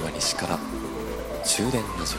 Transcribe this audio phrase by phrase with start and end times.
[0.00, 0.58] から
[1.44, 2.18] 終電ラジオ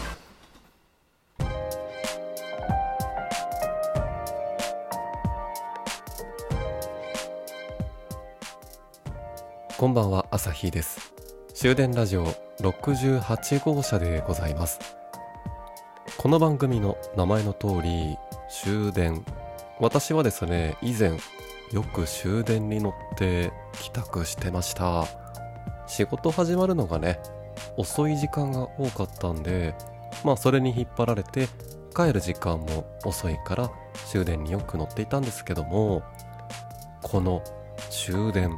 [9.78, 11.14] こんばんは朝日です。
[11.54, 12.26] 終電ラジオ
[12.62, 14.80] 68号車でございます。
[16.18, 18.18] この番組の名前の通り
[18.50, 19.26] 終電。
[19.82, 21.10] 私はですね以前
[21.74, 23.52] よく終電に乗って
[23.82, 25.06] 帰宅してました。
[25.88, 27.20] 仕事始まるのがね
[27.78, 29.76] 遅い時間が多かったんで
[30.24, 31.48] まあそれに引っ張られて
[31.96, 33.72] 帰る時間も遅いから
[34.08, 36.04] 終電によく乗っていたんですけども
[37.02, 37.44] この
[37.90, 38.58] 終電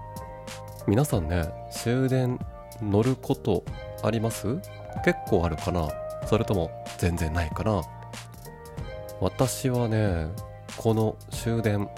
[0.87, 2.39] 皆さんね終電
[2.81, 3.63] 乗ること
[4.03, 4.59] あります？
[5.03, 5.89] 結構あるかな？
[6.27, 7.81] それとも全然ないかな？
[9.19, 10.27] 私はね
[10.77, 11.89] この終電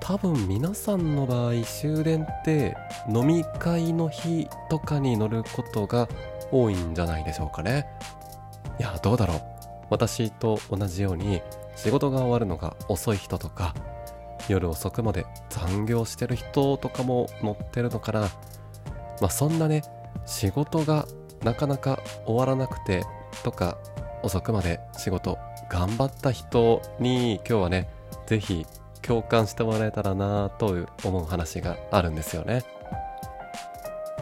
[0.00, 2.76] 多分皆さんの場合終電って
[3.08, 6.08] 飲み会の日とかに乗ることが
[6.50, 7.86] 多いんじゃないでしょうかね。
[8.78, 9.42] いやどうだろう。
[9.90, 11.42] 私と同じように
[11.76, 13.74] 仕事が終わるのが遅い人とか
[14.48, 18.20] 夜遅くまで残業してる人とかも乗ってるのかな。
[19.20, 19.82] まあそんなね
[20.26, 21.06] 仕事が
[21.42, 23.04] なかなか終わらなくて
[23.42, 23.78] とか
[24.22, 25.38] 遅くまで仕事
[25.70, 27.88] 頑張った人に今日はね
[28.26, 28.66] 是非
[29.02, 32.62] 共感してもらえたらなと思う話があるんですよね。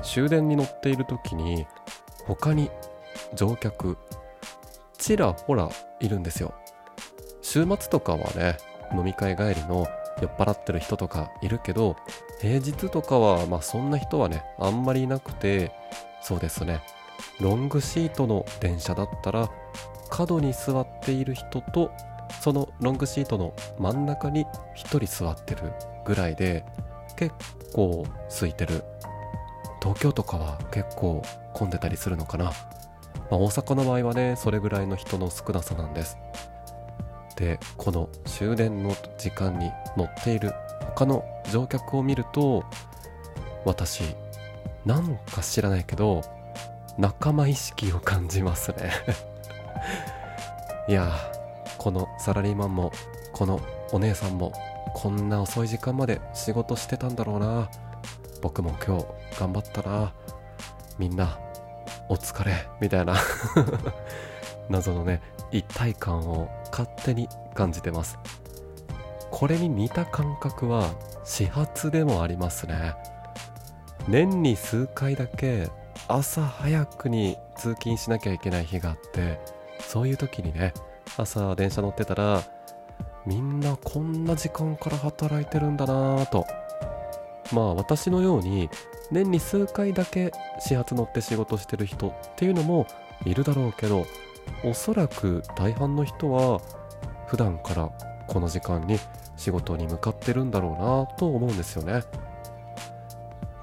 [0.06, 1.66] 終電に乗っている時に
[2.26, 2.70] 他に
[3.34, 3.98] 乗客
[4.96, 5.68] ちらほら
[6.00, 6.54] いるんですよ。
[7.42, 8.56] 週末とかはね
[8.96, 9.86] 飲み会帰りの
[10.20, 11.96] 酔っ払ってる人とかいるけど
[12.40, 15.72] 平日とかはまあそんな人はねあんまりいなくて
[16.22, 16.80] そうですね。
[17.40, 19.50] ロングシートの電車だったら
[20.08, 21.90] 角に座っている人と
[22.40, 24.44] そのロングシートの真ん中に
[24.76, 25.72] 1人座ってる
[26.04, 26.64] ぐらいで
[27.16, 27.34] 結
[27.74, 28.84] 構空いてる。
[29.86, 32.52] 東京とかは結構混んでたりするのかな、ま
[33.30, 36.18] あ、大阪の場合はねそれぐらいの人の少なさなんです。
[37.36, 40.52] でこの終電の時間に乗っている
[40.96, 42.64] 他の乗客を見ると
[43.64, 44.02] 私
[44.84, 46.22] なんか知らないけど
[46.98, 48.90] 仲間意識を感じますね。
[50.88, 51.12] いや
[51.78, 52.90] このサラリーマンも
[53.32, 53.60] この
[53.92, 54.52] お姉さんも
[54.94, 57.68] こんな遅い時間まで仕事してたんだろうな。
[58.40, 59.06] 僕も今日
[59.38, 60.12] 頑張ったな。
[60.98, 61.38] みんな
[62.08, 62.68] お疲れ。
[62.80, 63.16] みたいな。
[64.68, 65.20] 謎のね
[65.50, 68.18] 一体感を勝手に感じてます。
[69.30, 70.90] これに似た感覚は
[71.24, 72.94] 始発でもありますね。
[74.08, 75.68] 年に数回だけ
[76.08, 79.40] 朝早くに通勤しなきゃいけない日があって
[79.80, 80.72] そういう時にね
[81.16, 82.42] 朝電車乗ってたら
[83.26, 86.46] みんなこんな時間から働いてるんだなぁと
[87.52, 88.68] まあ私のように
[89.10, 92.86] 年に数回だけ始発乗って仕事してる人っていうのも
[93.24, 94.06] いるだろうけど
[94.64, 96.60] おそらく大半の人は
[97.26, 97.90] 普段から
[98.26, 98.98] この時間に
[99.36, 102.02] 仕事に向かってるんだろうなと思うんですよね。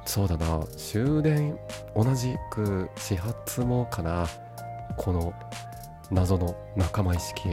[0.05, 0.63] そうだな。
[0.77, 1.57] 終電
[1.95, 4.27] 同じく始発もかな。
[4.97, 5.33] この
[6.11, 7.50] 謎の仲間意識。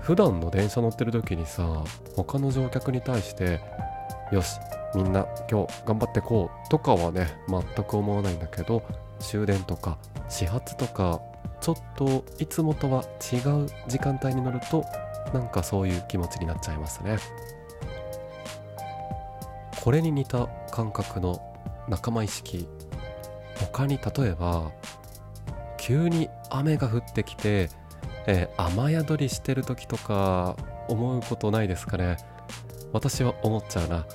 [0.00, 1.82] 普段の電車乗ってる時にさ
[2.14, 3.60] 他の乗客に対して
[4.30, 4.60] よし
[4.96, 8.82] みんな今日頑張ってこうとかはね全く思わないんだけど
[9.18, 9.98] 終電とか
[10.30, 11.20] 始発とか
[11.60, 14.86] ちょっといつもとは違う時間帯に乗ると
[15.34, 17.18] なんかそういう気持ちになっちゃいますね。
[19.84, 21.40] これに似た感覚の
[21.88, 22.66] 仲間意識
[23.72, 24.72] 他に例えば
[25.78, 27.68] 急に雨が降ってきて、
[28.26, 30.56] えー、雨宿りしてる時とか
[30.88, 32.16] 思うことないですかね。
[32.92, 34.06] 私は思っちゃうな。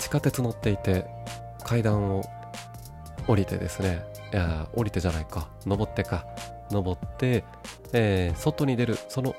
[0.00, 1.06] 地下鉄乗っていて
[1.62, 2.24] 階段を
[3.28, 4.02] 降りてですね
[4.32, 5.48] いや降りてじゃないか。
[5.66, 6.26] 登ってか。
[6.70, 7.44] 登って、
[7.92, 9.34] えー、外に出るその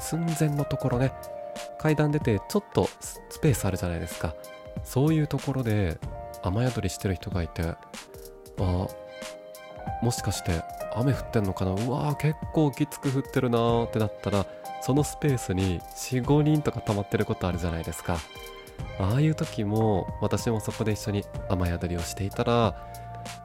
[0.00, 1.12] 寸前のところね。
[1.80, 4.34] 階段出てちょっとスペースあるじゃないですか。
[4.84, 5.98] そういうところで
[6.42, 7.76] 雨宿りしてる人がいてあ
[10.02, 10.62] もしかして
[10.94, 11.72] 雨降ってんのかな？
[11.72, 14.46] うわー結構きつく降ってるなーってなったら
[14.82, 18.18] そのスペースに45人とか溜まってることあるじゃないですか。
[18.98, 22.74] ああいう時も私もそこで一緒に雨宿りをしていたら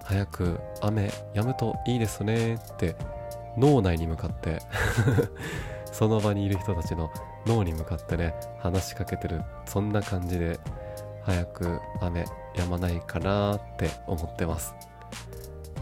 [0.04, 2.96] 早く雨止むといいですねって
[3.58, 4.60] 脳内に向かって
[5.92, 7.12] その場にいる人たちの
[7.46, 10.60] 脳に向かってね話しかけてるそんな感じで
[11.24, 14.76] 早く雨止まないかなって思ってます。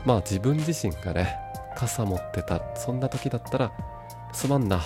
[0.05, 1.37] まあ自分自身がね
[1.75, 3.71] 傘持ってたそんな時だったら
[4.33, 4.81] すまんな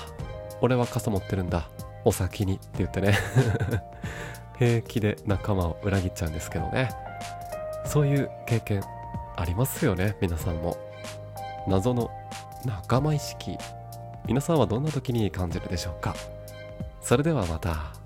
[0.62, 1.70] 俺は傘持ってるんだ
[2.04, 3.18] お先にって言ってね。
[4.58, 6.90] 平気で仲間を裏切っちゃうんですけどね。
[7.86, 8.84] そういう経験
[9.36, 10.78] ありますよね皆さんも。
[11.68, 12.10] 謎の
[12.66, 13.58] 仲間意識。
[14.28, 16.16] 皆さんはどんな時に感じるでしょうか。
[17.02, 18.05] それではまた。